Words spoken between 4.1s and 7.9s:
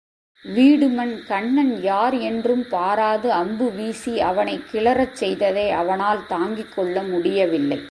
அவனைக் கிளரச் செய்ததை அவனால் தாங்கிக் கொள்ள முடியவில்லை.